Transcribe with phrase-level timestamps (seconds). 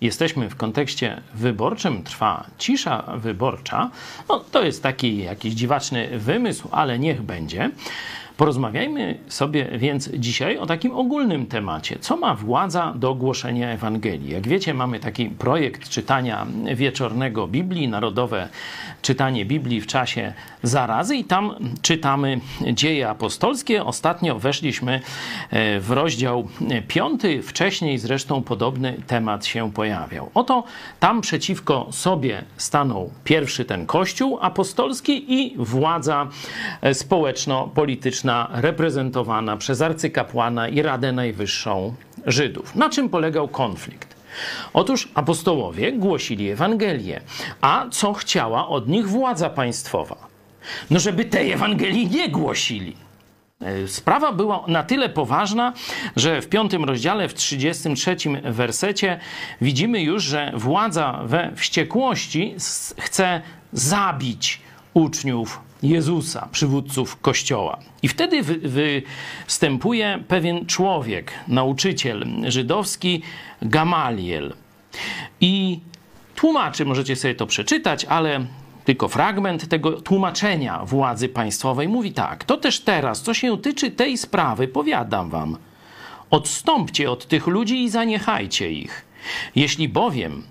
[0.00, 3.90] jesteśmy w kontekście wyborczym, trwa cisza wyborcza,
[4.28, 7.70] no to jest taki jakiś dziwaczny wymysł, ale niech będzie.
[8.40, 11.98] Porozmawiajmy sobie więc dzisiaj o takim ogólnym temacie.
[12.00, 14.30] Co ma władza do głoszenia Ewangelii?
[14.30, 18.48] Jak wiecie, mamy taki projekt czytania wieczornego Biblii, narodowe
[19.02, 22.40] czytanie Biblii w czasie zarazy i tam czytamy
[22.72, 23.84] dzieje apostolskie.
[23.84, 25.00] Ostatnio weszliśmy
[25.50, 26.48] e, w rozdział
[26.88, 30.30] piąty, wcześniej zresztą podobny temat się pojawiał.
[30.34, 30.64] Oto
[31.00, 36.28] tam przeciwko sobie stanął pierwszy ten kościół apostolski i władza
[36.80, 36.94] e,
[38.30, 41.94] społeczno-polityczna reprezentowana przez arcykapłana i Radę Najwyższą
[42.26, 42.76] Żydów.
[42.76, 44.14] Na czym polegał konflikt?
[44.72, 47.20] Otóż apostołowie głosili Ewangelię,
[47.60, 50.16] a co chciała od nich władza państwowa?
[50.90, 52.96] No, żeby tej Ewangelii nie głosili.
[53.60, 55.72] E, sprawa była na tyle poważna,
[56.16, 59.20] że w piątym rozdziale, w 33 wersecie
[59.60, 62.54] widzimy już, że władza we wściekłości
[62.98, 63.42] chce
[63.72, 64.60] zabić
[64.94, 67.78] uczniów Jezusa, przywódców Kościoła.
[68.02, 69.02] I wtedy wy,
[69.46, 73.22] występuje pewien człowiek, nauczyciel żydowski,
[73.62, 74.54] Gamaliel.
[75.40, 75.80] I
[76.36, 78.46] tłumaczy, możecie sobie to przeczytać, ale
[78.84, 84.18] tylko fragment tego tłumaczenia władzy państwowej mówi tak: To też teraz, co się tyczy tej
[84.18, 85.56] sprawy, powiadam wam,
[86.30, 89.04] odstąpcie od tych ludzi i zaniechajcie ich.
[89.54, 90.42] Jeśli bowiem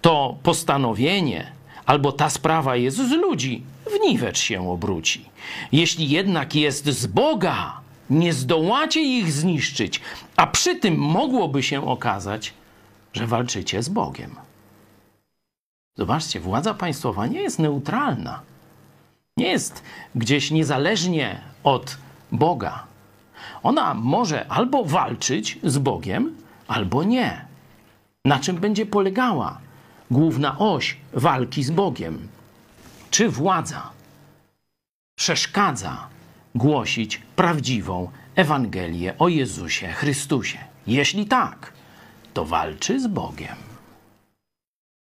[0.00, 1.57] to postanowienie
[1.88, 5.24] albo ta sprawa jest z ludzi, w niwecz się obróci.
[5.72, 10.00] Jeśli jednak jest z Boga, nie zdołacie ich zniszczyć,
[10.36, 12.54] a przy tym mogłoby się okazać,
[13.12, 14.30] że walczycie z Bogiem.
[15.96, 18.40] Zobaczcie, władza państwowa nie jest neutralna.
[19.36, 19.82] Nie jest
[20.14, 21.98] gdzieś niezależnie od
[22.32, 22.86] Boga.
[23.62, 27.44] Ona może albo walczyć z Bogiem, albo nie.
[28.24, 29.67] Na czym będzie polegała
[30.10, 32.28] główna oś walki z Bogiem?
[33.10, 33.90] Czy władza
[35.18, 36.08] przeszkadza
[36.54, 40.58] głosić prawdziwą Ewangelię o Jezusie Chrystusie?
[40.86, 41.72] Jeśli tak,
[42.34, 43.67] to walczy z Bogiem.